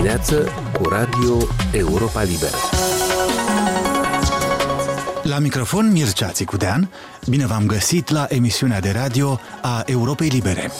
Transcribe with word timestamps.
dimineață 0.00 0.48
cu 0.72 0.88
Radio 0.88 1.46
Europa 1.72 2.22
Liberă. 2.22 2.56
La 5.22 5.38
microfon 5.38 5.92
Mircea 5.92 6.28
Țicudean, 6.28 6.90
bine 7.28 7.46
v-am 7.46 7.66
găsit 7.66 8.10
la 8.10 8.26
emisiunea 8.28 8.80
de 8.80 8.90
radio 8.90 9.40
a 9.62 9.82
Europei 9.86 10.28
Libere. 10.28 10.70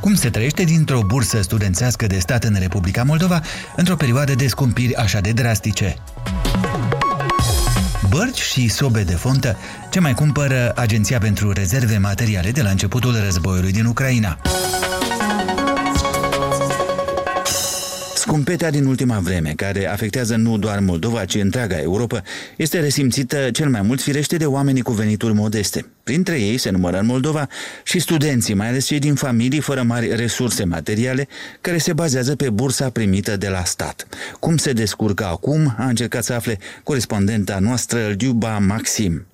Cum 0.00 0.14
se 0.14 0.30
trăiește 0.30 0.62
dintr-o 0.62 1.00
bursă 1.06 1.42
studențească 1.42 2.06
de 2.06 2.18
stat 2.18 2.44
în 2.44 2.56
Republica 2.58 3.02
Moldova 3.02 3.40
într-o 3.76 3.96
perioadă 3.96 4.34
de 4.34 4.46
scumpiri 4.46 4.94
așa 4.94 5.20
de 5.20 5.30
drastice? 5.30 5.98
Bărci 8.08 8.40
și 8.40 8.68
sobe 8.68 9.02
de 9.02 9.14
fontă, 9.14 9.56
ce 9.90 10.00
mai 10.00 10.14
cumpără 10.14 10.72
Agenția 10.76 11.18
pentru 11.18 11.52
Rezerve 11.52 11.98
Materiale 11.98 12.50
de 12.50 12.62
la 12.62 12.70
începutul 12.70 13.20
războiului 13.24 13.72
din 13.72 13.84
Ucraina. 13.84 14.38
Scumpetea 18.26 18.70
din 18.70 18.86
ultima 18.86 19.18
vreme, 19.18 19.52
care 19.56 19.88
afectează 19.88 20.36
nu 20.36 20.58
doar 20.58 20.78
Moldova, 20.78 21.24
ci 21.24 21.34
întreaga 21.34 21.80
Europa, 21.80 22.22
este 22.56 22.80
resimțită 22.80 23.50
cel 23.50 23.68
mai 23.68 23.82
mult 23.82 24.00
firește 24.00 24.36
de 24.36 24.46
oamenii 24.46 24.82
cu 24.82 24.92
venituri 24.92 25.34
modeste. 25.34 25.86
Printre 26.02 26.40
ei 26.40 26.58
se 26.58 26.70
numără 26.70 26.98
în 26.98 27.06
Moldova 27.06 27.48
și 27.84 27.98
studenții, 27.98 28.54
mai 28.54 28.68
ales 28.68 28.86
cei 28.86 28.98
din 28.98 29.14
familii 29.14 29.60
fără 29.60 29.82
mari 29.82 30.16
resurse 30.16 30.64
materiale, 30.64 31.28
care 31.60 31.78
se 31.78 31.92
bazează 31.92 32.36
pe 32.36 32.50
bursa 32.50 32.90
primită 32.90 33.36
de 33.36 33.48
la 33.48 33.64
stat. 33.64 34.06
Cum 34.40 34.56
se 34.56 34.72
descurcă 34.72 35.24
acum, 35.24 35.74
a 35.78 35.88
încercat 35.88 36.24
să 36.24 36.32
afle 36.32 36.58
corespondenta 36.82 37.58
noastră, 37.58 38.14
Liuba 38.18 38.58
Maxim. 38.58 39.26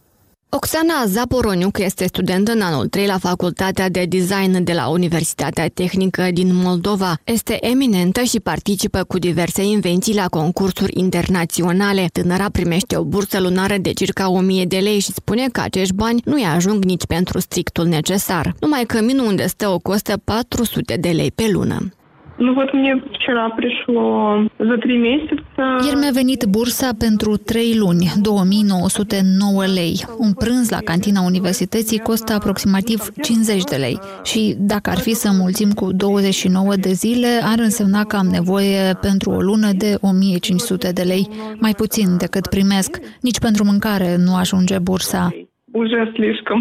Oxana 0.54 1.06
Zaporoniuc 1.06 1.78
este 1.78 2.06
student 2.06 2.48
în 2.48 2.60
anul 2.60 2.86
3 2.86 3.06
la 3.06 3.18
Facultatea 3.18 3.88
de 3.88 4.04
Design 4.04 4.64
de 4.64 4.72
la 4.72 4.88
Universitatea 4.88 5.68
Tehnică 5.68 6.28
din 6.32 6.54
Moldova. 6.54 7.18
Este 7.24 7.66
eminentă 7.66 8.22
și 8.22 8.40
participă 8.40 9.04
cu 9.04 9.18
diverse 9.18 9.64
invenții 9.64 10.14
la 10.14 10.28
concursuri 10.28 10.98
internaționale. 10.98 12.06
Tânăra 12.12 12.48
primește 12.50 12.96
o 12.96 13.04
bursă 13.04 13.40
lunară 13.40 13.76
de 13.76 13.92
circa 13.92 14.30
1000 14.30 14.64
de 14.64 14.78
lei 14.78 14.98
și 14.98 15.12
spune 15.12 15.48
că 15.52 15.60
acești 15.60 15.94
bani 15.94 16.22
nu-i 16.24 16.44
ajung 16.44 16.84
nici 16.84 17.06
pentru 17.06 17.40
strictul 17.40 17.86
necesar. 17.86 18.54
Numai 18.60 18.84
căminul 18.84 19.26
unde 19.26 19.46
stă 19.46 19.68
o 19.68 19.78
costă 19.78 20.20
400 20.24 20.96
de 21.00 21.08
lei 21.08 21.30
pe 21.30 21.48
lună. 21.50 21.92
Ну 22.41 22.53
вот 22.53 22.71
мне 22.71 22.95
вчера 23.15 23.49
пришло 23.49 24.47
за 24.59 24.77
три 24.77 24.97
месяца. 24.97 25.79
Ieri 25.83 25.97
mi-a 25.97 26.11
venit 26.11 26.45
bursa 26.45 26.89
pentru 26.99 27.37
3 27.37 27.77
luni, 27.77 28.07
2909 28.21 29.65
lei. 29.65 30.05
Un 30.17 30.33
prânz 30.33 30.69
la 30.69 30.77
cantina 30.77 31.21
universității 31.21 31.99
costă 31.99 32.33
aproximativ 32.33 32.99
50 33.21 33.63
de 33.63 33.75
lei. 33.75 33.99
Și 34.23 34.55
dacă 34.57 34.89
ar 34.89 34.97
fi 34.97 35.13
să 35.13 35.29
mulțim 35.31 35.71
cu 35.71 35.91
29 35.91 36.75
de 36.75 36.91
zile, 36.91 37.27
ar 37.43 37.59
însemna 37.59 38.03
că 38.03 38.15
am 38.15 38.27
nevoie 38.27 38.93
pentru 39.01 39.29
o 39.31 39.41
lună 39.41 39.71
de 39.77 39.97
1500 40.01 40.91
de 40.91 41.01
lei, 41.01 41.27
mai 41.59 41.73
puțin 41.77 42.17
decât 42.17 42.47
primesc. 42.47 42.99
Nici 43.21 43.39
pentru 43.39 43.63
mâncare 43.63 44.15
nu 44.25 44.35
ajunge 44.35 44.77
bursa. 44.79 45.31
Уже 45.73 46.11
слишком 46.15 46.59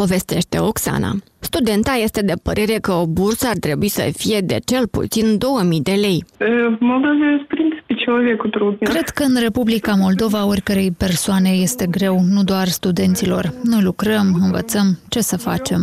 povestește 0.00 0.58
Oxana. 0.58 1.12
Studenta 1.40 1.92
este 2.06 2.22
de 2.30 2.36
părere 2.42 2.76
că 2.86 2.92
o 2.92 3.06
bursă 3.06 3.46
ar 3.48 3.58
trebui 3.66 3.88
să 3.88 4.02
fie 4.16 4.40
de 4.40 4.58
cel 4.64 4.84
puțin 4.96 5.38
2000 5.38 5.80
de 5.80 5.96
lei. 6.04 6.24
Cred 8.78 9.08
că 9.08 9.22
în 9.22 9.36
Republica 9.40 9.92
Moldova 10.04 10.46
oricărei 10.46 10.90
persoane 11.04 11.50
este 11.50 11.86
greu, 11.90 12.16
nu 12.34 12.42
doar 12.42 12.66
studenților. 12.66 13.44
Noi 13.62 13.82
lucrăm, 13.82 14.26
învățăm, 14.46 14.98
ce 15.08 15.20
să 15.20 15.36
facem? 15.36 15.80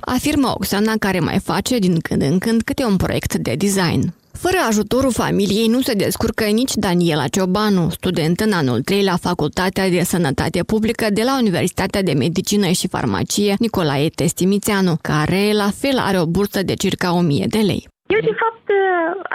Afirmă 0.00 0.48
Oxana 0.54 0.92
care 0.98 1.20
mai 1.20 1.38
face 1.38 1.78
din 1.78 1.96
când 2.08 2.22
în 2.22 2.38
când 2.38 2.62
câte 2.62 2.84
un 2.84 2.96
proiect 2.96 3.34
de 3.34 3.54
design. 3.58 4.02
Fără 4.42 4.58
ajutorul 4.68 5.18
familiei 5.22 5.68
nu 5.74 5.80
se 5.88 5.94
descurcă 6.04 6.44
nici 6.60 6.74
Daniela 6.86 7.32
Ciobanu, 7.34 7.84
student 8.00 8.38
în 8.46 8.52
anul 8.60 8.80
3 8.80 9.02
la 9.10 9.16
Facultatea 9.28 9.86
de 9.96 10.02
Sănătate 10.12 10.60
Publică 10.72 11.06
de 11.18 11.22
la 11.28 11.34
Universitatea 11.42 12.02
de 12.08 12.14
Medicină 12.24 12.68
și 12.78 12.92
Farmacie 12.94 13.54
Nicolae 13.64 14.08
Testimițeanu, 14.20 14.94
care 15.10 15.42
la 15.62 15.70
fel 15.80 15.96
are 16.08 16.18
o 16.24 16.30
bursă 16.36 16.60
de 16.70 16.74
circa 16.84 17.08
1000 17.20 17.46
de 17.56 17.62
lei. 17.70 17.82
Eu, 18.16 18.22
de 18.30 18.34
fapt, 18.42 18.66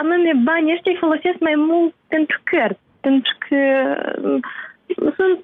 anume 0.02 0.32
banii 0.50 0.74
ăștia 0.76 0.92
îi 0.94 1.04
folosesc 1.06 1.40
mai 1.48 1.58
mult 1.70 1.94
pentru 2.14 2.38
cărți, 2.50 2.84
pentru 3.08 3.34
că 3.46 3.62
sunt, 5.20 5.44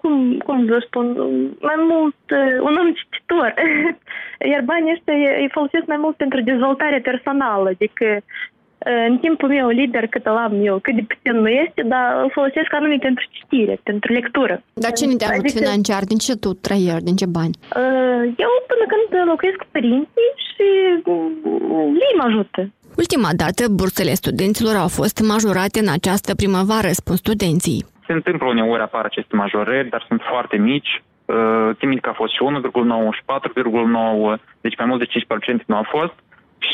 cum, 0.00 0.14
cum 0.46 0.58
să 0.68 0.78
spun, 0.86 1.06
mai 1.70 1.78
mult 1.90 2.20
un 2.68 2.74
om 2.82 2.90
cititor. 2.98 3.54
Iar 4.50 4.62
banii 4.72 4.92
ăștia 4.92 5.14
îi 5.42 5.54
folosesc 5.56 5.86
mai 5.86 6.00
mult 6.04 6.16
pentru 6.16 6.40
dezvoltare 6.40 6.98
personală, 7.00 7.68
adică 7.68 8.06
în 9.08 9.18
timpul 9.18 9.48
meu 9.48 9.68
liber, 9.68 10.06
cât 10.06 10.24
îl 10.26 10.36
am 10.36 10.54
eu, 10.68 10.78
cât 10.78 10.94
de 10.94 11.04
puțin 11.10 11.40
nu 11.40 11.48
este, 11.48 11.82
dar 11.92 12.06
îl 12.22 12.30
folosesc 12.30 12.70
anume 12.74 12.96
pentru 13.00 13.24
citire, 13.30 13.80
pentru 13.82 14.12
lectură. 14.12 14.62
Dar 14.84 14.92
ce 14.92 15.06
ne 15.06 15.14
te 15.14 15.24
ajut 15.24 15.44
adică, 15.44 15.58
financiar? 15.58 16.02
Din 16.04 16.18
ce 16.26 16.34
tu 16.42 16.50
trăiești? 16.66 17.06
Din 17.08 17.16
ce 17.20 17.26
bani? 17.26 17.54
Eu 18.44 18.52
până 18.70 18.84
când 18.92 19.28
locuiesc 19.30 19.58
cu 19.62 19.68
părinții 19.76 20.28
și 20.48 20.66
ei 22.04 22.14
mă 22.18 22.24
ajută. 22.26 22.60
Ultima 23.02 23.30
dată, 23.42 23.62
bursele 23.80 24.14
studenților 24.22 24.74
au 24.84 24.88
fost 24.88 25.16
majorate 25.32 25.78
în 25.84 25.90
această 25.98 26.34
primăvară, 26.34 26.90
spun 27.00 27.16
studenții. 27.16 27.84
Se 28.06 28.12
întâmplă 28.12 28.46
uneori 28.48 28.82
apar 28.82 29.04
aceste 29.04 29.36
majorări, 29.36 29.88
dar 29.88 30.04
sunt 30.08 30.20
foarte 30.30 30.56
mici. 30.56 31.02
Țin 31.78 31.98
că 31.98 32.08
a 32.08 32.18
fost 32.20 32.32
și 32.32 32.40
1,9 32.44 33.16
și 33.16 33.22
4,9, 34.36 34.40
deci 34.60 34.76
mai 34.78 34.86
mult 34.86 35.00
de 35.02 35.10
5% 35.60 35.64
nu 35.66 35.76
a 35.76 35.86
fost 35.96 36.14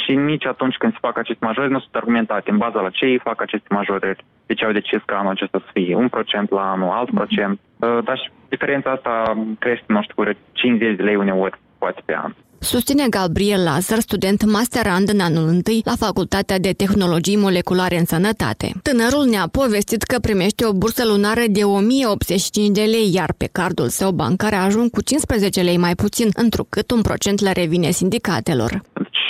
și 0.05 0.15
nici 0.15 0.47
atunci 0.47 0.77
când 0.77 0.93
se 0.93 0.99
fac 1.01 1.19
aceste 1.19 1.45
majorări 1.45 1.73
nu 1.73 1.81
sunt 1.81 1.95
argumentate 1.95 2.51
în 2.51 2.59
baza 2.59 2.81
la 2.81 2.91
ce 2.91 3.05
ei 3.05 3.19
fac 3.19 3.41
aceste 3.43 3.67
majorări. 3.71 4.25
De 4.47 4.55
ce 4.55 4.65
au 4.65 4.73
decis 4.73 5.03
ca 5.05 5.19
anul 5.19 5.31
acesta 5.31 5.59
să 5.59 5.71
fie 5.73 5.95
un 5.95 6.09
procent 6.09 6.51
la 6.51 6.71
anul, 6.71 6.91
alt 6.91 7.11
procent. 7.11 7.61
Uh, 7.79 7.99
dar 8.05 8.19
și 8.19 8.31
diferența 8.49 8.91
asta 8.91 9.13
crește, 9.59 9.85
nu 9.87 10.03
știu, 10.03 10.15
cu 10.17 10.31
50 10.53 10.97
de 10.97 11.03
lei 11.03 11.17
uneori, 11.17 11.59
poate 11.79 12.03
pe 12.05 12.17
an. 12.17 12.33
Susține 12.63 13.07
Gabriel 13.09 13.63
Lazar, 13.63 13.99
student 13.99 14.45
masterand 14.45 15.09
în 15.09 15.21
anul 15.21 15.49
întâi 15.49 15.81
la 15.85 15.93
Facultatea 15.99 16.59
de 16.59 16.73
Tehnologii 16.73 17.37
Moleculare 17.37 17.99
în 17.99 18.05
Sănătate. 18.05 18.73
Tânărul 18.83 19.25
ne-a 19.25 19.49
povestit 19.53 20.03
că 20.03 20.19
primește 20.19 20.67
o 20.67 20.73
bursă 20.73 21.05
lunară 21.07 21.41
de 21.49 21.65
1085 21.65 22.77
de 22.77 22.83
lei, 22.83 23.11
iar 23.15 23.35
pe 23.37 23.49
cardul 23.53 23.89
său 23.89 24.11
bancar 24.11 24.55
ajung 24.55 24.91
cu 24.91 25.03
15 25.03 25.61
lei 25.61 25.77
mai 25.77 25.95
puțin, 25.95 26.29
întrucât 26.35 26.91
un 26.91 27.03
procent 27.03 27.41
le 27.41 27.53
revine 27.53 27.91
sindicatelor. 27.91 28.81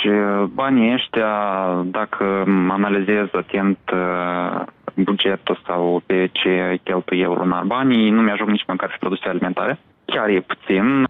Deci 0.03 0.13
banii 0.53 0.93
ăștia, 0.93 1.31
dacă 1.85 2.43
analizez 2.69 3.27
atent 3.31 3.77
uh, 3.93 4.61
bugetul 4.95 5.59
sau 5.65 6.01
pe 6.05 6.29
ce 6.31 6.79
cheltuie 6.83 7.21
eu 7.21 7.33
lunar 7.33 7.63
banii, 7.63 8.09
nu 8.09 8.21
mi-ajung 8.21 8.49
nici 8.49 8.65
măcar 8.67 8.91
și 8.91 8.97
produse 8.99 9.27
alimentare 9.27 9.79
chiar 10.05 10.29
e 10.29 10.39
puțin. 10.39 11.07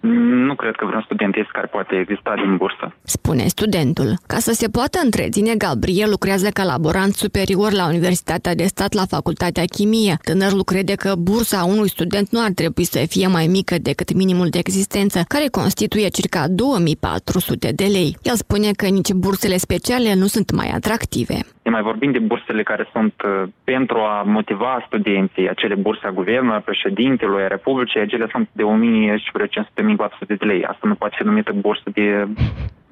Nu 0.51 0.57
cred 0.57 0.75
că 0.75 0.85
vreun 0.85 1.01
student 1.01 1.35
este 1.35 1.49
care 1.53 1.67
poate 1.67 1.95
exista 1.95 2.33
din 2.35 2.57
bursă. 2.57 2.95
Spune 3.03 3.45
studentul. 3.47 4.09
Ca 4.27 4.37
să 4.37 4.53
se 4.53 4.67
poată 4.67 4.99
întreține, 5.03 5.55
Gabriel 5.55 6.09
lucrează 6.09 6.49
ca 6.49 6.63
laborant 6.63 7.13
superior 7.13 7.71
la 7.71 7.87
Universitatea 7.87 8.55
de 8.55 8.65
Stat 8.65 8.93
la 8.93 9.05
Facultatea 9.05 9.65
Chimie. 9.65 10.17
Tânărul 10.23 10.63
crede 10.63 10.95
că 10.95 11.13
bursa 11.17 11.63
unui 11.63 11.89
student 11.89 12.31
nu 12.31 12.39
ar 12.43 12.51
trebui 12.55 12.83
să 12.83 13.05
fie 13.07 13.27
mai 13.27 13.47
mică 13.47 13.75
decât 13.81 14.13
minimul 14.13 14.49
de 14.49 14.57
existență, 14.57 15.23
care 15.27 15.47
constituie 15.51 16.07
circa 16.07 16.47
2400 16.47 17.71
de 17.71 17.85
lei. 17.85 18.17
El 18.21 18.35
spune 18.35 18.71
că 18.71 18.85
nici 18.85 19.11
bursele 19.11 19.57
speciale 19.57 20.13
nu 20.13 20.27
sunt 20.27 20.51
mai 20.51 20.69
atractive. 20.69 21.39
Ne 21.71 21.77
mai 21.77 21.91
vorbim 21.91 22.11
de 22.11 22.19
bursele 22.19 22.63
care 22.63 22.89
sunt 22.91 23.13
uh, 23.25 23.43
pentru 23.63 23.97
a 23.97 24.21
motiva 24.25 24.83
studenții, 24.85 25.49
acele 25.49 25.75
burse 25.75 26.07
a 26.07 26.17
guvernului, 26.19 26.57
a 26.57 26.67
președintelui, 26.69 27.43
a 27.43 27.47
Republicii, 27.47 27.99
acele 27.99 28.27
sunt 28.31 28.49
de 28.51 28.63
1000 28.63 29.17
și 29.17 29.29
vreo 29.33 29.45
500 29.45 30.35
de 30.35 30.45
lei. 30.45 30.65
Asta 30.65 30.87
nu 30.87 30.95
poate 30.95 31.15
fi 31.17 31.23
numită 31.23 31.51
bursă 31.51 31.89
de 31.93 32.27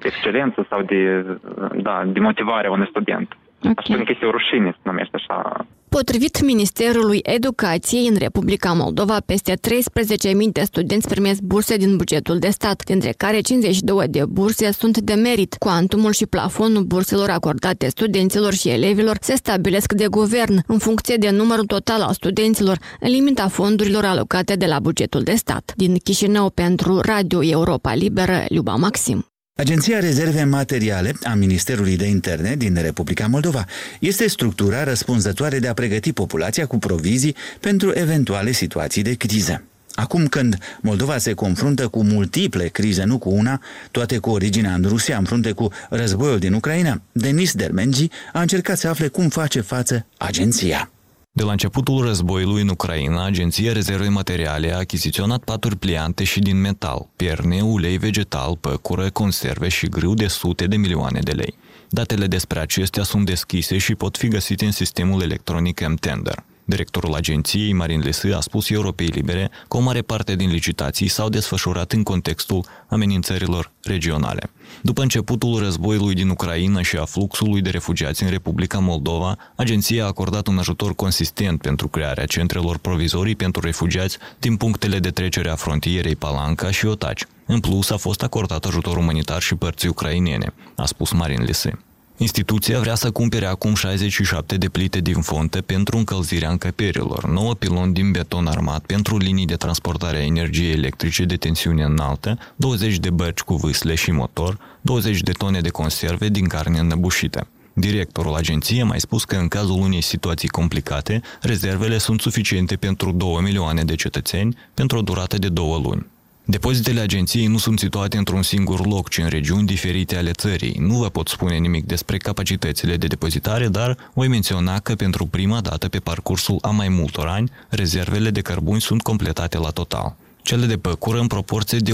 excelență 0.02 0.66
sau 0.68 0.82
de, 0.82 1.26
da, 1.74 2.02
de 2.06 2.20
motivare 2.20 2.66
a 2.66 2.70
unui 2.70 2.86
student. 2.90 3.36
Okay. 3.58 3.72
Aș 3.76 3.84
spune 3.84 4.02
că 4.02 4.12
este 4.12 4.26
o 4.26 4.30
rușine 4.30 4.70
să 4.70 4.80
numește 4.82 5.16
așa. 5.16 5.66
Potrivit 5.90 6.42
Ministerului 6.42 7.20
Educației, 7.22 8.06
în 8.06 8.16
Republica 8.18 8.72
Moldova, 8.72 9.20
peste 9.26 9.52
13.000 9.52 10.52
de 10.52 10.62
studenți 10.64 11.08
primesc 11.08 11.40
burse 11.40 11.76
din 11.76 11.96
bugetul 11.96 12.38
de 12.38 12.48
stat, 12.48 12.84
dintre 12.84 13.14
care 13.16 13.40
52 13.40 14.08
de 14.08 14.24
burse 14.28 14.72
sunt 14.72 14.98
de 14.98 15.14
merit. 15.14 15.54
Cuantumul 15.58 16.12
și 16.12 16.26
plafonul 16.26 16.82
burselor 16.82 17.30
acordate 17.30 17.88
studenților 17.88 18.52
și 18.52 18.68
elevilor 18.68 19.16
se 19.20 19.34
stabilesc 19.34 19.92
de 19.92 20.06
guvern, 20.06 20.62
în 20.66 20.78
funcție 20.78 21.16
de 21.16 21.30
numărul 21.30 21.64
total 21.64 22.00
al 22.00 22.12
studenților, 22.12 22.78
în 23.00 23.10
limita 23.10 23.48
fondurilor 23.48 24.04
alocate 24.04 24.54
de 24.54 24.66
la 24.66 24.78
bugetul 24.80 25.22
de 25.22 25.34
stat. 25.34 25.72
Din 25.76 25.96
Chișinău 25.96 26.50
pentru 26.50 27.00
Radio 27.00 27.44
Europa 27.44 27.94
Liberă, 27.94 28.44
Luba 28.48 28.74
Maxim. 28.74 29.29
Agenția 29.60 30.00
Rezerve 30.00 30.44
Materiale 30.44 31.12
a 31.24 31.34
Ministerului 31.34 31.96
de 31.96 32.06
Interne 32.06 32.54
din 32.54 32.78
Republica 32.82 33.26
Moldova 33.26 33.64
este 33.98 34.28
structura 34.28 34.84
răspunzătoare 34.84 35.58
de 35.58 35.68
a 35.68 35.74
pregăti 35.74 36.12
populația 36.12 36.66
cu 36.66 36.78
provizii 36.78 37.36
pentru 37.60 37.92
eventuale 37.94 38.52
situații 38.52 39.02
de 39.02 39.14
criză. 39.14 39.62
Acum 39.94 40.26
când 40.26 40.58
Moldova 40.80 41.18
se 41.18 41.32
confruntă 41.32 41.88
cu 41.88 42.02
multiple 42.02 42.66
crize, 42.68 43.04
nu 43.04 43.18
cu 43.18 43.30
una, 43.30 43.60
toate 43.90 44.18
cu 44.18 44.30
originea 44.30 44.74
în 44.74 44.84
Rusia, 44.88 45.16
în 45.16 45.24
frunte 45.24 45.52
cu 45.52 45.72
războiul 45.90 46.38
din 46.38 46.52
Ucraina, 46.52 47.02
Denis 47.12 47.54
Dermengi 47.54 48.08
a 48.32 48.40
încercat 48.40 48.78
să 48.78 48.88
afle 48.88 49.08
cum 49.08 49.28
face 49.28 49.60
față 49.60 50.06
agenția. 50.16 50.90
De 51.32 51.42
la 51.42 51.50
începutul 51.50 52.04
războiului 52.04 52.62
în 52.62 52.68
Ucraina, 52.68 53.24
Agenția 53.24 53.72
Rezerve 53.72 54.08
Materiale 54.08 54.72
a 54.72 54.78
achiziționat 54.78 55.44
paturi 55.44 55.76
pliante 55.76 56.24
și 56.24 56.40
din 56.40 56.60
metal, 56.60 57.08
pierne, 57.16 57.60
ulei 57.60 57.96
vegetal, 57.98 58.56
păcură, 58.56 59.10
conserve 59.10 59.68
și 59.68 59.88
grâu 59.88 60.14
de 60.14 60.26
sute 60.26 60.66
de 60.66 60.76
milioane 60.76 61.20
de 61.20 61.32
lei. 61.32 61.54
Datele 61.88 62.26
despre 62.26 62.58
acestea 62.58 63.02
sunt 63.02 63.26
deschise 63.26 63.78
și 63.78 63.94
pot 63.94 64.16
fi 64.16 64.28
găsite 64.28 64.64
în 64.64 64.72
sistemul 64.72 65.22
electronic 65.22 65.88
M-Tender. 65.88 66.44
Directorul 66.70 67.14
agenției, 67.14 67.72
Marin 67.72 68.00
Lesă, 68.00 68.36
a 68.36 68.40
spus 68.40 68.70
Europei 68.70 69.06
Libere 69.06 69.50
că 69.68 69.76
o 69.76 69.80
mare 69.80 70.02
parte 70.02 70.36
din 70.36 70.50
licitații 70.50 71.08
s-au 71.08 71.28
desfășurat 71.28 71.92
în 71.92 72.02
contextul 72.02 72.64
amenințărilor 72.88 73.70
regionale. 73.82 74.50
După 74.82 75.02
începutul 75.02 75.58
războiului 75.58 76.14
din 76.14 76.28
Ucraina 76.28 76.82
și 76.82 76.96
a 76.96 77.04
fluxului 77.04 77.60
de 77.60 77.70
refugiați 77.70 78.22
în 78.22 78.30
Republica 78.30 78.78
Moldova, 78.78 79.36
agenția 79.56 80.04
a 80.04 80.06
acordat 80.06 80.46
un 80.46 80.58
ajutor 80.58 80.94
consistent 80.94 81.60
pentru 81.60 81.88
crearea 81.88 82.26
centrelor 82.26 82.78
provizorii 82.78 83.36
pentru 83.36 83.60
refugiați 83.60 84.18
din 84.38 84.56
punctele 84.56 84.98
de 84.98 85.10
trecere 85.10 85.50
a 85.50 85.54
frontierei 85.54 86.16
Palanca 86.16 86.70
și 86.70 86.86
Otaci. 86.86 87.24
În 87.46 87.60
plus, 87.60 87.90
a 87.90 87.96
fost 87.96 88.22
acordat 88.22 88.64
ajutor 88.64 88.96
umanitar 88.96 89.40
și 89.40 89.54
părții 89.54 89.88
ucrainene, 89.88 90.52
a 90.76 90.86
spus 90.86 91.12
Marin 91.12 91.42
Lise. 91.42 91.78
Instituția 92.20 92.80
vrea 92.80 92.94
să 92.94 93.10
cumpere 93.10 93.46
acum 93.46 93.74
67 93.74 94.56
de 94.56 94.68
plite 94.68 95.00
din 95.00 95.20
fonte 95.20 95.60
pentru 95.60 95.96
încălzirea 95.96 96.50
încăperilor, 96.50 97.26
9 97.28 97.54
piloni 97.54 97.92
din 97.92 98.10
beton 98.10 98.46
armat 98.46 98.84
pentru 98.84 99.16
linii 99.16 99.46
de 99.46 99.54
transportare 99.54 100.16
a 100.16 100.24
energiei 100.24 100.72
electrice 100.72 101.24
de 101.24 101.36
tensiune 101.36 101.82
înaltă, 101.82 102.38
20 102.56 102.96
de 102.96 103.10
bărci 103.10 103.40
cu 103.40 103.54
vâsle 103.54 103.94
și 103.94 104.10
motor, 104.10 104.58
20 104.80 105.20
de 105.20 105.32
tone 105.32 105.60
de 105.60 105.68
conserve 105.68 106.28
din 106.28 106.46
carne 106.46 106.78
înnăbușită. 106.78 107.46
Directorul 107.72 108.34
agenției 108.34 108.80
a 108.80 108.84
mai 108.84 109.00
spus 109.00 109.24
că 109.24 109.36
în 109.36 109.48
cazul 109.48 109.80
unei 109.80 110.00
situații 110.00 110.48
complicate, 110.48 111.20
rezervele 111.40 111.98
sunt 111.98 112.20
suficiente 112.20 112.76
pentru 112.76 113.12
2 113.12 113.38
milioane 113.42 113.84
de 113.84 113.94
cetățeni 113.94 114.56
pentru 114.74 114.98
o 114.98 115.02
durată 115.02 115.38
de 115.38 115.48
două 115.48 115.78
luni. 115.78 116.06
Depozitele 116.50 117.00
agenției 117.00 117.46
nu 117.46 117.58
sunt 117.58 117.78
situate 117.78 118.16
într-un 118.16 118.42
singur 118.42 118.86
loc, 118.86 119.08
ci 119.08 119.18
în 119.18 119.28
regiuni 119.28 119.66
diferite 119.66 120.16
ale 120.16 120.30
țării. 120.30 120.76
Nu 120.78 120.94
vă 120.94 121.08
pot 121.08 121.28
spune 121.28 121.56
nimic 121.56 121.84
despre 121.86 122.16
capacitățile 122.16 122.96
de 122.96 123.06
depozitare, 123.06 123.68
dar 123.68 123.96
voi 124.14 124.28
menționa 124.28 124.78
că 124.78 124.94
pentru 124.94 125.26
prima 125.26 125.60
dată 125.60 125.88
pe 125.88 125.98
parcursul 125.98 126.58
a 126.60 126.70
mai 126.70 126.88
multor 126.88 127.26
ani, 127.26 127.50
rezervele 127.68 128.30
de 128.30 128.40
cărbuni 128.40 128.80
sunt 128.80 129.02
completate 129.02 129.58
la 129.58 129.68
total. 129.68 130.16
Cele 130.42 130.66
de 130.66 130.76
păcură 130.76 131.18
în 131.18 131.26
proporție 131.26 131.78
de 131.78 131.92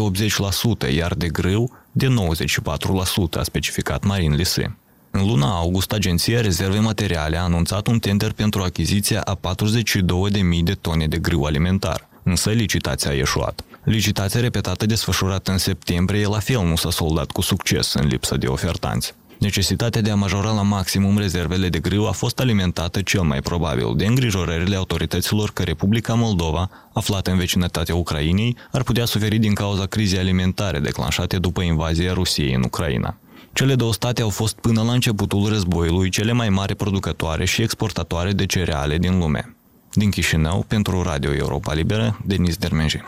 80%, 0.88 0.94
iar 0.94 1.14
de 1.14 1.28
grâu 1.28 1.76
de 1.92 2.06
94%, 2.06 3.38
a 3.38 3.42
specificat 3.42 4.04
Marin 4.04 4.34
Lise. 4.34 4.76
În 5.10 5.26
luna 5.26 5.56
august, 5.56 5.92
Agenția 5.92 6.40
Rezerve 6.40 6.78
Materiale 6.78 7.36
a 7.36 7.42
anunțat 7.42 7.86
un 7.86 7.98
tender 7.98 8.32
pentru 8.32 8.62
achiziția 8.62 9.20
a 9.20 9.38
42.000 9.38 10.62
de 10.62 10.72
tone 10.72 11.06
de 11.06 11.18
grâu 11.18 11.44
alimentar, 11.44 12.08
însă 12.22 12.50
licitația 12.50 13.10
a 13.10 13.14
ieșuat. 13.14 13.64
Licitația 13.86 14.40
repetată 14.40 14.86
desfășurată 14.86 15.50
în 15.50 15.58
septembrie 15.58 16.26
la 16.26 16.38
fel 16.38 16.66
nu 16.66 16.76
s-a 16.76 16.90
soldat 16.90 17.30
cu 17.30 17.40
succes 17.40 17.94
în 17.94 18.06
lipsă 18.06 18.36
de 18.36 18.46
ofertanți. 18.46 19.14
Necesitatea 19.38 20.00
de 20.00 20.10
a 20.10 20.14
majora 20.14 20.50
la 20.50 20.62
maximum 20.62 21.18
rezervele 21.18 21.68
de 21.68 21.78
grâu 21.78 22.06
a 22.06 22.10
fost 22.10 22.40
alimentată 22.40 23.02
cel 23.02 23.20
mai 23.20 23.40
probabil 23.40 23.92
de 23.96 24.06
îngrijorările 24.06 24.76
autorităților 24.76 25.50
că 25.50 25.62
Republica 25.62 26.14
Moldova, 26.14 26.70
aflată 26.92 27.30
în 27.30 27.36
vecinătatea 27.36 27.94
Ucrainei, 27.94 28.56
ar 28.72 28.82
putea 28.82 29.04
suferi 29.04 29.38
din 29.38 29.54
cauza 29.54 29.86
crizei 29.86 30.18
alimentare 30.18 30.78
declanșate 30.78 31.38
după 31.38 31.62
invazia 31.62 32.12
Rusiei 32.12 32.54
în 32.54 32.62
Ucraina. 32.62 33.16
Cele 33.52 33.74
două 33.74 33.92
state 33.92 34.22
au 34.22 34.28
fost 34.28 34.58
până 34.60 34.82
la 34.82 34.92
începutul 34.92 35.48
războiului 35.48 36.08
cele 36.08 36.32
mai 36.32 36.48
mari 36.48 36.74
producătoare 36.74 37.44
și 37.44 37.62
exportatoare 37.62 38.32
de 38.32 38.46
cereale 38.46 38.98
din 38.98 39.18
lume. 39.18 39.56
Din 39.92 40.10
Chișinău, 40.10 40.64
pentru 40.68 41.02
Radio 41.02 41.34
Europa 41.34 41.72
Liberă, 41.74 42.18
Denis 42.24 42.56
Dermenji. 42.56 43.04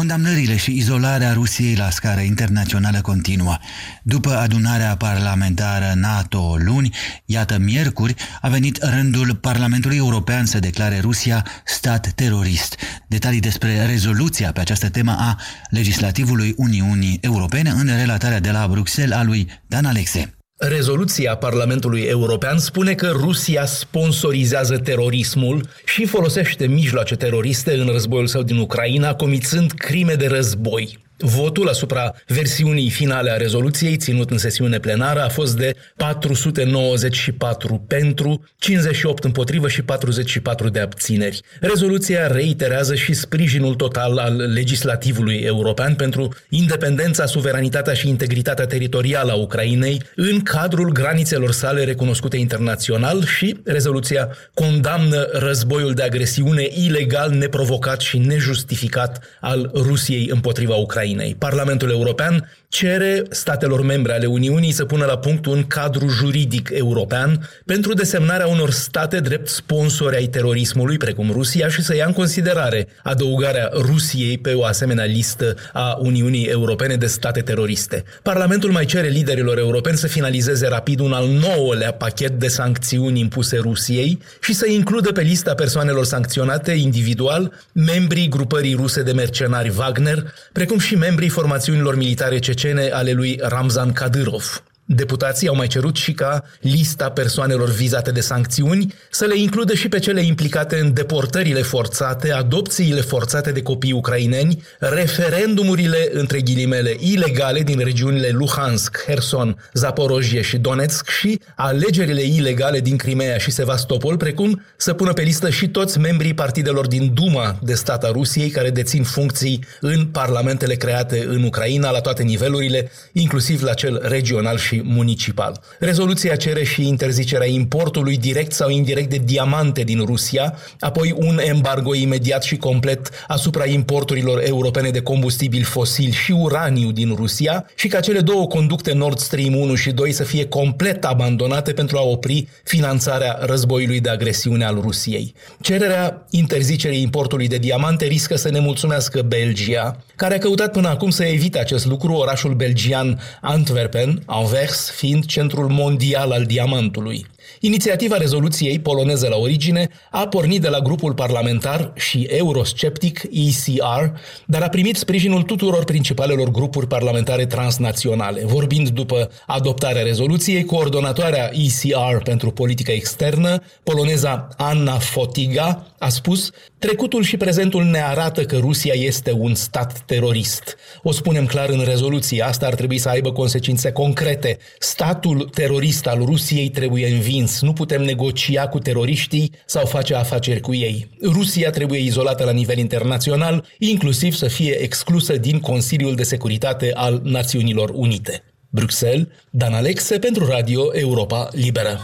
Condamnările 0.00 0.56
și 0.56 0.76
izolarea 0.76 1.32
Rusiei 1.32 1.74
la 1.74 1.90
scară 1.90 2.20
internațională 2.20 3.00
continuă. 3.00 3.56
După 4.02 4.36
adunarea 4.36 4.96
parlamentară 4.96 5.92
NATO 5.94 6.56
luni, 6.56 6.94
iată 7.24 7.58
miercuri, 7.58 8.14
a 8.40 8.48
venit 8.48 8.82
rândul 8.82 9.34
Parlamentului 9.34 9.96
European 9.96 10.46
să 10.46 10.58
declare 10.58 11.00
Rusia 11.00 11.46
stat 11.64 12.12
terorist. 12.14 12.76
Detalii 13.08 13.40
despre 13.40 13.86
rezoluția 13.86 14.52
pe 14.52 14.60
această 14.60 14.88
temă 14.88 15.16
a 15.18 15.38
legislativului 15.70 16.54
Uniunii 16.56 17.18
Europene 17.20 17.70
în 17.70 17.86
relatarea 17.86 18.40
de 18.40 18.50
la 18.50 18.68
Bruxelles 18.68 19.18
a 19.18 19.22
lui 19.22 19.48
Dan 19.66 19.84
Alexe. 19.84 20.39
Rezoluția 20.68 21.36
Parlamentului 21.36 22.00
European 22.00 22.58
spune 22.58 22.94
că 22.94 23.10
Rusia 23.12 23.64
sponsorizează 23.64 24.78
terorismul 24.78 25.68
și 25.84 26.06
folosește 26.06 26.66
mijloace 26.66 27.16
teroriste 27.16 27.74
în 27.74 27.86
războiul 27.86 28.26
său 28.26 28.42
din 28.42 28.58
Ucraina, 28.58 29.14
comițând 29.14 29.72
crime 29.72 30.14
de 30.14 30.26
război. 30.26 30.98
Votul 31.22 31.68
asupra 31.68 32.14
versiunii 32.26 32.90
finale 32.90 33.30
a 33.30 33.36
rezoluției, 33.36 33.96
ținut 33.96 34.30
în 34.30 34.38
sesiune 34.38 34.78
plenară, 34.78 35.22
a 35.22 35.28
fost 35.28 35.56
de 35.56 35.74
494 35.96 37.84
pentru, 37.86 38.44
58 38.58 39.24
împotrivă 39.24 39.68
și 39.68 39.82
44 39.82 40.68
de 40.68 40.80
abțineri. 40.80 41.40
Rezoluția 41.60 42.26
reiterează 42.26 42.94
și 42.94 43.12
sprijinul 43.12 43.74
total 43.74 44.18
al 44.18 44.36
legislativului 44.36 45.36
european 45.36 45.94
pentru 45.94 46.34
independența, 46.48 47.26
suveranitatea 47.26 47.94
și 47.94 48.08
integritatea 48.08 48.66
teritorială 48.66 49.32
a 49.32 49.34
Ucrainei 49.34 50.02
în 50.14 50.40
cadrul 50.40 50.92
granițelor 50.92 51.52
sale 51.52 51.84
recunoscute 51.84 52.36
internațional 52.36 53.24
și 53.24 53.56
rezoluția 53.64 54.28
condamnă 54.54 55.28
războiul 55.32 55.94
de 55.94 56.02
agresiune 56.02 56.68
ilegal, 56.74 57.30
neprovocat 57.30 58.00
și 58.00 58.18
nejustificat 58.18 59.24
al 59.40 59.70
Rusiei 59.74 60.28
împotriva 60.32 60.74
Ucrainei. 60.74 61.09
Ucrainei. 61.10 61.34
Parlamentul 61.34 61.90
European 61.90 62.48
cere 62.70 63.22
statelor 63.30 63.82
membre 63.82 64.12
ale 64.12 64.26
Uniunii 64.26 64.72
să 64.72 64.84
pună 64.84 65.04
la 65.04 65.18
punct 65.18 65.46
un 65.46 65.66
cadru 65.66 66.08
juridic 66.08 66.68
european 66.72 67.48
pentru 67.66 67.94
desemnarea 67.94 68.46
unor 68.46 68.70
state 68.70 69.20
drept 69.20 69.48
sponsori 69.48 70.16
ai 70.16 70.26
terorismului, 70.26 70.96
precum 70.96 71.30
Rusia, 71.30 71.68
și 71.68 71.82
să 71.82 71.96
ia 71.96 72.06
în 72.06 72.12
considerare 72.12 72.88
adăugarea 73.02 73.70
Rusiei 73.72 74.38
pe 74.38 74.52
o 74.52 74.64
asemenea 74.64 75.04
listă 75.04 75.54
a 75.72 75.98
Uniunii 76.00 76.44
Europene 76.44 76.94
de 76.94 77.06
state 77.06 77.40
teroriste. 77.40 78.04
Parlamentul 78.22 78.70
mai 78.70 78.84
cere 78.84 79.08
liderilor 79.08 79.58
europeni 79.58 79.96
să 79.96 80.06
finalizeze 80.06 80.68
rapid 80.68 81.00
un 81.00 81.12
al 81.12 81.26
nouălea 81.28 81.92
pachet 81.92 82.38
de 82.38 82.48
sancțiuni 82.48 83.20
impuse 83.20 83.56
Rusiei 83.56 84.18
și 84.40 84.54
să 84.54 84.66
includă 84.68 85.12
pe 85.12 85.20
lista 85.20 85.54
persoanelor 85.54 86.04
sancționate 86.04 86.72
individual 86.72 87.52
membrii 87.72 88.28
grupării 88.28 88.74
ruse 88.74 89.02
de 89.02 89.12
mercenari 89.12 89.72
Wagner, 89.78 90.34
precum 90.52 90.78
și 90.78 90.94
membrii 90.94 91.28
formațiunilor 91.28 91.96
militare 91.96 92.38
cecene 92.60 92.90
ale 92.92 93.12
lui 93.12 93.38
Ramzan 93.40 93.92
Kadyrov. 93.92 94.60
Deputații 94.92 95.48
au 95.48 95.54
mai 95.54 95.66
cerut 95.66 95.96
și 95.96 96.12
ca 96.12 96.44
lista 96.60 97.10
persoanelor 97.10 97.68
vizate 97.68 98.10
de 98.10 98.20
sancțiuni 98.20 98.94
să 99.10 99.24
le 99.24 99.38
includă 99.38 99.74
și 99.74 99.88
pe 99.88 99.98
cele 99.98 100.20
implicate 100.20 100.76
în 100.76 100.92
deportările 100.92 101.62
forțate, 101.62 102.32
adopțiile 102.32 103.00
forțate 103.00 103.52
de 103.52 103.62
copii 103.62 103.92
ucraineni, 103.92 104.62
referendumurile 104.78 106.08
între 106.12 106.40
ghilimele 106.40 106.96
ilegale 106.98 107.62
din 107.62 107.78
regiunile 107.78 108.28
Luhansk, 108.28 109.04
Herson, 109.06 109.68
Zaporojie 109.72 110.40
și 110.40 110.58
Donetsk 110.58 111.08
și 111.08 111.40
alegerile 111.56 112.22
ilegale 112.22 112.80
din 112.80 112.96
Crimea 112.96 113.38
și 113.38 113.50
Sevastopol, 113.50 114.16
precum 114.16 114.62
să 114.76 114.92
pună 114.92 115.12
pe 115.12 115.22
listă 115.22 115.50
și 115.50 115.68
toți 115.68 115.98
membrii 115.98 116.34
partidelor 116.34 116.86
din 116.86 117.10
Duma 117.14 117.58
de 117.62 117.74
stat 117.74 118.04
a 118.04 118.10
Rusiei 118.12 118.50
care 118.50 118.70
dețin 118.70 119.02
funcții 119.02 119.64
în 119.80 120.06
parlamentele 120.06 120.74
create 120.74 121.24
în 121.28 121.42
Ucraina 121.42 121.90
la 121.90 122.00
toate 122.00 122.22
nivelurile, 122.22 122.90
inclusiv 123.12 123.62
la 123.62 123.74
cel 123.74 124.00
regional 124.02 124.58
și 124.58 124.78
municipal. 124.84 125.60
Rezoluția 125.78 126.36
cere 126.36 126.64
și 126.64 126.88
interzicerea 126.88 127.46
importului 127.46 128.16
direct 128.16 128.52
sau 128.52 128.68
indirect 128.68 129.10
de 129.10 129.20
diamante 129.24 129.82
din 129.82 130.04
Rusia, 130.04 130.54
apoi 130.80 131.14
un 131.16 131.38
embargo 131.42 131.94
imediat 131.94 132.42
și 132.42 132.56
complet 132.56 133.10
asupra 133.26 133.66
importurilor 133.66 134.42
europene 134.46 134.90
de 134.90 135.00
combustibil 135.00 135.62
fosil 135.62 136.10
și 136.10 136.32
uraniu 136.32 136.90
din 136.90 137.14
Rusia 137.14 137.66
și 137.74 137.88
ca 137.88 138.00
cele 138.00 138.20
două 138.20 138.46
conducte 138.46 138.92
Nord 138.92 139.18
Stream 139.18 139.56
1 139.56 139.74
și 139.74 139.90
2 139.90 140.12
să 140.12 140.24
fie 140.24 140.46
complet 140.46 141.04
abandonate 141.04 141.72
pentru 141.72 141.96
a 141.96 142.02
opri 142.02 142.48
finanțarea 142.64 143.38
războiului 143.40 144.00
de 144.00 144.08
agresiune 144.08 144.64
al 144.64 144.80
Rusiei. 144.80 145.34
Cererea 145.60 146.26
interzicerii 146.30 147.02
importului 147.02 147.48
de 147.48 147.56
diamante 147.56 148.04
riscă 148.04 148.36
să 148.36 148.50
ne 148.50 148.58
mulțumească 148.58 149.22
Belgia, 149.22 149.96
care 150.16 150.34
a 150.34 150.38
căutat 150.38 150.72
până 150.72 150.88
acum 150.88 151.10
să 151.10 151.24
evite 151.24 151.58
acest 151.58 151.86
lucru, 151.86 152.12
orașul 152.12 152.54
belgian 152.54 153.20
Antwerpen, 153.40 154.22
Anvers, 154.26 154.69
fiind 154.74 155.26
centrul 155.26 155.68
mondial 155.68 156.30
al 156.30 156.44
diamantului. 156.44 157.26
Inițiativa 157.60 158.16
rezoluției 158.16 158.78
poloneză 158.78 159.28
la 159.28 159.36
origine 159.36 159.88
a 160.10 160.28
pornit 160.28 160.60
de 160.60 160.68
la 160.68 160.78
grupul 160.78 161.14
parlamentar 161.14 161.92
și 161.96 162.22
eurosceptic 162.22 163.22
ECR, 163.32 164.04
dar 164.46 164.62
a 164.62 164.68
primit 164.68 164.96
sprijinul 164.96 165.42
tuturor 165.42 165.84
principalelor 165.84 166.50
grupuri 166.50 166.86
parlamentare 166.86 167.46
transnaționale. 167.46 168.44
Vorbind 168.44 168.88
după 168.88 169.30
adoptarea 169.46 170.02
rezoluției, 170.02 170.64
coordonatoarea 170.64 171.50
ECR 171.52 172.16
pentru 172.24 172.50
politica 172.50 172.92
externă, 172.92 173.62
poloneza 173.82 174.48
Anna 174.56 174.98
Fotiga, 174.98 175.86
a 175.98 176.08
spus 176.08 176.50
Trecutul 176.80 177.22
și 177.22 177.36
prezentul 177.36 177.84
ne 177.84 178.02
arată 178.02 178.44
că 178.44 178.56
Rusia 178.56 178.92
este 178.94 179.32
un 179.32 179.54
stat 179.54 180.02
terorist. 180.06 180.76
O 181.02 181.12
spunem 181.12 181.46
clar 181.46 181.68
în 181.68 181.84
rezoluție, 181.84 182.42
asta 182.42 182.66
ar 182.66 182.74
trebui 182.74 182.98
să 182.98 183.08
aibă 183.08 183.32
consecințe 183.32 183.92
concrete. 183.92 184.58
Statul 184.78 185.50
terorist 185.54 186.06
al 186.06 186.24
Rusiei 186.24 186.68
trebuie 186.68 187.06
învins. 187.30 187.60
Nu 187.60 187.72
putem 187.72 188.02
negocia 188.02 188.68
cu 188.68 188.78
teroriștii 188.78 189.52
sau 189.66 189.86
face 189.86 190.14
afaceri 190.14 190.60
cu 190.60 190.74
ei. 190.74 191.10
Rusia 191.22 191.70
trebuie 191.70 192.00
izolată 192.00 192.44
la 192.44 192.50
nivel 192.50 192.78
internațional, 192.78 193.66
inclusiv 193.78 194.34
să 194.34 194.48
fie 194.48 194.82
exclusă 194.82 195.36
din 195.36 195.60
Consiliul 195.60 196.14
de 196.14 196.22
Securitate 196.22 196.90
al 196.94 197.20
Națiunilor 197.24 197.90
Unite. 197.94 198.42
Bruxelles, 198.70 199.26
Dan 199.50 199.72
Alexe 199.72 200.18
pentru 200.18 200.46
Radio 200.46 200.82
Europa 200.92 201.48
Liberă. 201.52 202.00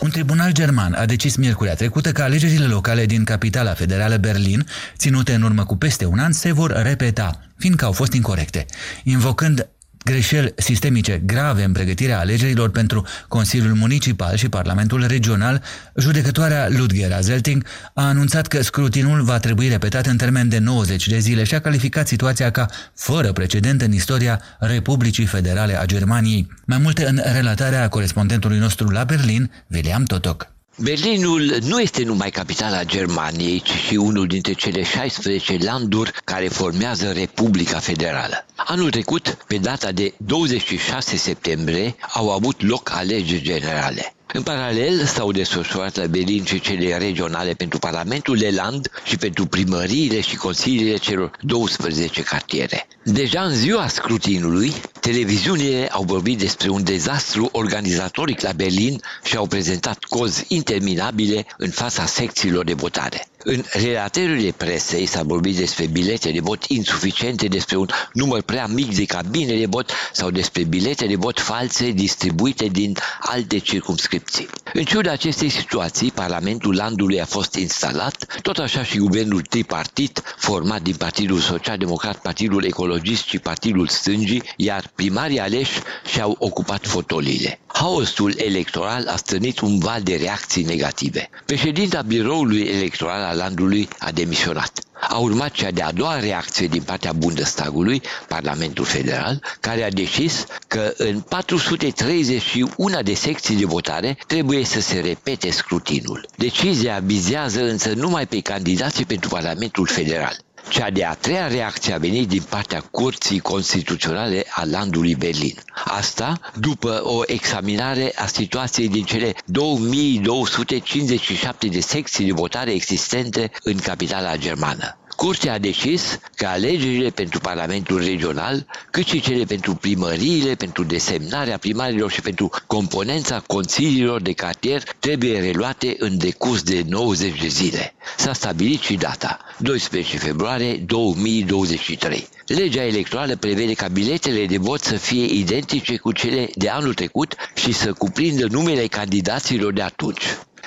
Un 0.00 0.10
tribunal 0.10 0.52
german 0.52 0.92
a 0.92 1.06
decis 1.06 1.36
miercurea 1.36 1.74
trecută 1.74 2.12
că 2.12 2.22
alegerile 2.22 2.66
locale 2.66 3.06
din 3.06 3.24
capitala 3.24 3.72
federală 3.72 4.16
Berlin, 4.16 4.66
ținute 4.96 5.34
în 5.34 5.42
urmă 5.42 5.64
cu 5.64 5.76
peste 5.76 6.04
un 6.04 6.18
an, 6.18 6.32
se 6.32 6.52
vor 6.52 6.82
repeta, 6.82 7.40
fiindcă 7.58 7.84
au 7.84 7.92
fost 7.92 8.12
incorrecte, 8.12 8.66
invocând 9.04 9.68
greșeli 10.04 10.52
sistemice 10.56 11.22
grave 11.26 11.62
în 11.62 11.72
pregătirea 11.72 12.18
alegerilor 12.18 12.70
pentru 12.70 13.06
Consiliul 13.28 13.74
Municipal 13.74 14.36
și 14.36 14.48
Parlamentul 14.48 15.06
Regional, 15.06 15.62
judecătoarea 15.96 16.68
Ludger 16.68 17.20
Zelting 17.20 17.64
a 17.94 18.06
anunțat 18.06 18.46
că 18.46 18.62
scrutinul 18.62 19.22
va 19.22 19.38
trebui 19.38 19.68
repetat 19.68 20.06
în 20.06 20.16
termen 20.16 20.48
de 20.48 20.58
90 20.58 21.08
de 21.08 21.18
zile 21.18 21.44
și 21.44 21.54
a 21.54 21.60
calificat 21.60 22.06
situația 22.06 22.50
ca 22.50 22.66
fără 22.94 23.32
precedent 23.32 23.82
în 23.82 23.92
istoria 23.92 24.40
Republicii 24.58 25.26
Federale 25.26 25.80
a 25.80 25.84
Germaniei. 25.84 26.48
Mai 26.66 26.78
multe 26.78 27.06
în 27.06 27.20
relatarea 27.32 27.88
corespondentului 27.88 28.58
nostru 28.58 28.88
la 28.88 29.04
Berlin, 29.04 29.50
William 29.70 30.04
Totok. 30.04 30.52
Berlinul 30.76 31.58
nu 31.66 31.80
este 31.80 32.04
numai 32.04 32.30
capitala 32.30 32.84
Germaniei, 32.84 33.60
ci 33.60 33.70
și 33.70 33.94
unul 33.94 34.26
dintre 34.26 34.52
cele 34.52 34.82
16 34.82 35.56
landuri 35.64 36.12
care 36.24 36.48
formează 36.48 37.12
Republica 37.12 37.78
Federală. 37.78 38.46
Anul 38.66 38.90
trecut, 38.90 39.38
pe 39.46 39.56
data 39.58 39.92
de 39.92 40.14
26 40.16 41.16
septembrie, 41.16 41.96
au 42.12 42.30
avut 42.30 42.62
loc 42.62 42.90
alegeri 42.94 43.42
generale. 43.42 44.14
În 44.32 44.42
paralel 44.42 45.04
s-au 45.06 45.32
desfășurat 45.32 45.96
la 45.96 46.06
Berlin 46.06 46.44
și 46.44 46.60
cele 46.60 46.96
regionale 46.98 47.52
pentru 47.52 47.78
Parlamentul 47.78 48.36
de 48.36 48.50
Land 48.50 48.90
și 49.04 49.16
pentru 49.16 49.46
primăriile 49.46 50.20
și 50.20 50.36
consiliile 50.36 50.96
celor 50.96 51.30
12 51.40 52.22
cartiere. 52.22 52.86
Deja 53.02 53.42
în 53.42 53.54
ziua 53.54 53.88
scrutinului, 53.88 54.72
televiziunile 55.00 55.88
au 55.90 56.02
vorbit 56.02 56.38
despre 56.38 56.68
un 56.68 56.84
dezastru 56.84 57.48
organizatoric 57.52 58.40
la 58.40 58.52
Berlin 58.52 59.00
și 59.24 59.36
au 59.36 59.46
prezentat 59.46 60.04
cozi 60.04 60.44
interminabile 60.48 61.46
în 61.56 61.70
fața 61.70 62.06
secțiilor 62.06 62.64
de 62.64 62.72
votare. 62.74 63.26
În 63.46 63.64
relatările 63.72 64.50
presei 64.50 65.06
s-a 65.06 65.22
vorbit 65.22 65.56
despre 65.56 65.86
bilete 65.86 66.30
de 66.30 66.40
vot 66.40 66.64
insuficiente, 66.64 67.46
despre 67.48 67.76
un 67.76 67.88
număr 68.12 68.42
prea 68.42 68.66
mic 68.66 68.94
de 68.96 69.04
cabine 69.04 69.56
de 69.58 69.66
vot 69.66 69.90
sau 70.12 70.30
despre 70.30 70.64
bilete 70.64 71.06
de 71.06 71.16
vot 71.16 71.40
false 71.40 71.90
distribuite 71.90 72.66
din 72.66 72.96
alte 73.20 73.58
circumscripții. 73.58 74.48
În 74.76 74.84
ciuda 74.84 75.12
acestei 75.12 75.48
situații, 75.48 76.10
Parlamentul 76.10 76.74
landului 76.74 77.20
a 77.20 77.24
fost 77.24 77.54
instalat, 77.54 78.40
tot 78.42 78.58
așa 78.58 78.82
și 78.82 78.98
guvernul 78.98 79.40
tripartit, 79.40 80.22
format 80.36 80.82
din 80.82 80.94
Partidul 80.94 81.38
Social 81.38 81.78
Democrat, 81.78 82.16
Partidul 82.20 82.64
Ecologist 82.64 83.24
și 83.24 83.38
Partidul 83.38 83.88
Stângii, 83.88 84.42
iar 84.56 84.90
primarii 84.94 85.38
aleși 85.40 85.80
și-au 86.06 86.36
ocupat 86.38 86.86
fotoliile. 86.86 87.60
Haosul 87.66 88.34
electoral 88.36 89.06
a 89.08 89.16
strânit 89.16 89.60
un 89.60 89.78
val 89.78 90.02
de 90.02 90.16
reacții 90.16 90.62
negative. 90.64 91.28
Președinta 91.46 92.02
biroului 92.02 92.60
electoral 92.62 93.22
al 93.22 93.36
landului 93.36 93.88
a 93.98 94.10
demisionat. 94.10 94.72
A 95.00 95.18
urmat 95.18 95.50
cea 95.52 95.70
de-a 95.70 95.92
doua 95.92 96.18
reacție 96.20 96.66
din 96.66 96.82
partea 96.82 97.12
Bundestagului, 97.12 98.02
Parlamentul 98.28 98.84
Federal, 98.84 99.42
care 99.60 99.82
a 99.82 99.90
decis 99.90 100.44
că 100.66 100.94
în 100.96 101.20
431 101.20 103.02
de 103.02 103.14
secții 103.14 103.56
de 103.56 103.64
votare 103.64 104.18
trebuie 104.26 104.64
să 104.64 104.80
se 104.80 105.00
repete 105.00 105.50
scrutinul. 105.50 106.26
Decizia 106.36 106.98
vizează 107.02 107.60
însă 107.62 107.92
numai 107.94 108.26
pe 108.26 108.40
candidații 108.40 109.04
pentru 109.04 109.28
Parlamentul 109.28 109.86
Federal. 109.86 110.36
Cea 110.68 110.90
de-a 110.90 111.14
treia 111.14 111.48
reacție 111.48 111.94
a 111.94 111.98
venit 111.98 112.28
din 112.28 112.42
partea 112.42 112.80
Curții 112.90 113.38
Constituționale 113.38 114.44
a 114.50 114.64
landului 114.64 115.14
Berlin. 115.14 115.58
Asta 115.84 116.40
după 116.60 117.00
o 117.04 117.20
examinare 117.26 118.12
a 118.16 118.26
situației 118.26 118.88
din 118.88 119.04
cele 119.04 119.32
2257 119.44 121.66
de 121.66 121.80
secții 121.80 122.24
de 122.24 122.32
votare 122.32 122.72
existente 122.72 123.50
în 123.62 123.78
capitala 123.78 124.36
germană. 124.36 124.98
Curtea 125.24 125.52
a 125.52 125.58
decis 125.58 126.18
că 126.36 126.46
alegerile 126.46 127.10
pentru 127.10 127.38
Parlamentul 127.40 128.04
Regional, 128.04 128.66
cât 128.90 129.06
și 129.06 129.20
cele 129.20 129.44
pentru 129.44 129.74
primăriile, 129.74 130.54
pentru 130.54 130.82
desemnarea 130.84 131.58
primarilor 131.58 132.10
și 132.10 132.20
pentru 132.20 132.50
componența 132.66 133.40
consiliilor 133.46 134.20
de 134.22 134.32
cartier 134.32 134.82
trebuie 134.98 135.40
reluate 135.40 135.94
în 135.98 136.18
decurs 136.18 136.62
de 136.62 136.84
90 136.88 137.40
de 137.40 137.46
zile. 137.48 137.94
S-a 138.16 138.32
stabilit 138.32 138.80
și 138.80 138.94
data, 138.94 139.38
12 139.58 140.16
februarie 140.16 140.76
2023. 140.76 142.28
Legea 142.46 142.84
electorală 142.84 143.36
prevede 143.36 143.72
ca 143.74 143.88
biletele 143.88 144.46
de 144.46 144.56
vot 144.58 144.80
să 144.80 144.96
fie 144.96 145.24
identice 145.24 145.96
cu 145.96 146.12
cele 146.12 146.48
de 146.54 146.68
anul 146.68 146.94
trecut 146.94 147.34
și 147.54 147.72
să 147.72 147.92
cuprindă 147.92 148.46
numele 148.50 148.86
candidaților 148.86 149.72
de 149.72 149.82
atunci. 149.82 150.22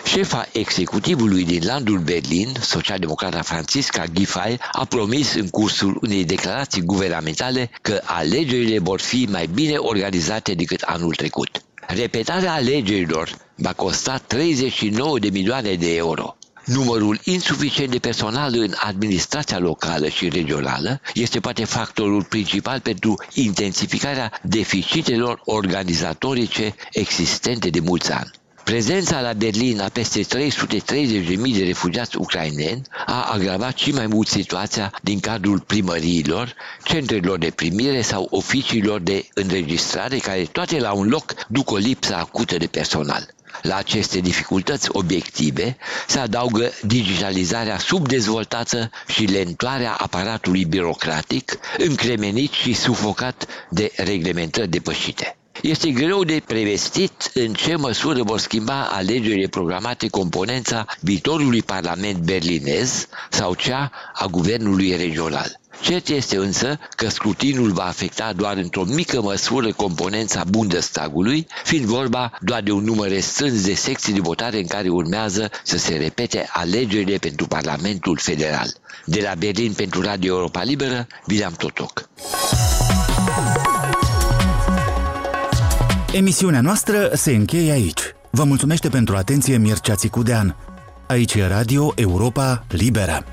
Șefa 0.07 0.47
executivului 0.51 1.43
din 1.43 1.61
landul 1.65 1.99
Berlin, 1.99 2.55
socialdemocrata 2.61 3.41
Francisca 3.41 4.03
Giffey, 4.13 4.59
a 4.71 4.85
promis 4.85 5.33
în 5.33 5.49
cursul 5.49 5.99
unei 6.01 6.23
declarații 6.25 6.81
guvernamentale 6.81 7.69
că 7.81 8.01
alegerile 8.03 8.79
vor 8.79 8.99
fi 8.99 9.27
mai 9.31 9.45
bine 9.53 9.75
organizate 9.77 10.53
decât 10.53 10.81
anul 10.81 11.13
trecut. 11.15 11.61
Repetarea 11.87 12.53
alegerilor 12.53 13.29
va 13.55 13.73
costa 13.73 14.17
39 14.17 15.19
de 15.19 15.29
milioane 15.29 15.73
de 15.73 15.95
euro. 15.95 16.37
Numărul 16.65 17.19
insuficient 17.23 17.91
de 17.91 17.99
personal 17.99 18.53
în 18.55 18.73
administrația 18.77 19.59
locală 19.59 20.07
și 20.07 20.29
regională 20.29 21.01
este 21.13 21.39
poate 21.39 21.65
factorul 21.65 22.23
principal 22.23 22.79
pentru 22.79 23.15
intensificarea 23.33 24.39
deficitelor 24.43 25.41
organizatorice 25.45 26.75
existente 26.91 27.69
de 27.69 27.79
mulți 27.79 28.11
ani. 28.11 28.31
Prezența 28.67 29.21
la 29.21 29.33
Berlin 29.33 29.79
a 29.79 29.89
peste 29.89 30.21
330.000 30.21 31.57
de 31.57 31.63
refugiați 31.63 32.17
ucraineni 32.17 32.81
a 33.05 33.24
agravat 33.24 33.77
și 33.77 33.91
mai 33.91 34.07
mult 34.07 34.27
situația 34.27 34.93
din 35.01 35.19
cadrul 35.19 35.59
primăriilor, 35.59 36.53
centrelor 36.83 37.38
de 37.38 37.51
primire 37.55 38.01
sau 38.01 38.27
oficiilor 38.29 39.00
de 39.00 39.27
înregistrare, 39.33 40.17
care 40.17 40.43
toate 40.43 40.79
la 40.79 40.91
un 40.93 41.07
loc 41.07 41.33
duc 41.47 41.71
o 41.71 41.75
lipsă 41.75 42.15
acută 42.15 42.57
de 42.57 42.65
personal. 42.65 43.33
La 43.62 43.75
aceste 43.75 44.19
dificultăți 44.19 44.89
obiective 44.91 45.77
se 46.07 46.19
adaugă 46.19 46.71
digitalizarea 46.81 47.77
subdezvoltată 47.77 48.89
și 49.07 49.24
lentoarea 49.24 49.93
aparatului 49.93 50.65
birocratic, 50.65 51.59
încremenit 51.77 52.51
și 52.51 52.74
sufocat 52.74 53.47
de 53.69 53.91
reglementări 53.95 54.69
depășite. 54.69 55.37
Este 55.61 55.91
greu 55.91 56.23
de 56.23 56.41
prevestit 56.45 57.31
în 57.33 57.53
ce 57.53 57.75
măsură 57.75 58.23
vor 58.23 58.39
schimba 58.39 58.83
alegerile 58.91 59.47
programate 59.47 60.07
componența 60.07 60.85
viitorului 60.99 61.61
Parlament 61.61 62.17
berlinez 62.17 63.07
sau 63.29 63.53
cea 63.53 63.91
a 64.13 64.25
guvernului 64.25 64.95
regional. 64.95 65.59
Cert 65.81 66.07
este 66.07 66.37
însă 66.37 66.79
că 66.95 67.09
scrutinul 67.09 67.71
va 67.71 67.83
afecta 67.83 68.33
doar 68.33 68.57
într-o 68.57 68.83
mică 68.83 69.21
măsură 69.21 69.73
componența 69.73 70.43
Bundestagului, 70.49 71.47
fiind 71.63 71.85
vorba 71.85 72.31
doar 72.41 72.61
de 72.61 72.71
un 72.71 72.83
număr 72.83 73.07
restrâns 73.07 73.63
de 73.65 73.73
secții 73.73 74.13
de 74.13 74.19
votare 74.19 74.57
în 74.57 74.67
care 74.67 74.89
urmează 74.89 75.49
să 75.63 75.77
se 75.77 75.95
repete 75.95 76.49
alegerile 76.51 77.17
pentru 77.17 77.47
Parlamentul 77.47 78.17
Federal. 78.17 78.73
De 79.05 79.21
la 79.21 79.33
Berlin 79.37 79.73
pentru 79.73 80.01
Radio 80.01 80.35
Europa 80.35 80.63
Liberă, 80.63 81.07
William 81.27 81.53
Totoc. 81.57 82.09
Emisiunea 86.13 86.61
noastră 86.61 87.09
se 87.13 87.31
încheie 87.31 87.71
aici. 87.71 88.01
Vă 88.29 88.43
mulțumește 88.43 88.89
pentru 88.89 89.15
atenție 89.15 89.57
Mircea 89.57 89.95
Țicudean. 89.95 90.55
Aici 91.07 91.33
e 91.33 91.47
Radio 91.47 91.91
Europa 91.95 92.65
Liberă. 92.69 93.23